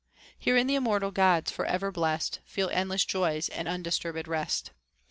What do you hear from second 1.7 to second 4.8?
blest Feel endless joys and undisturbed rest.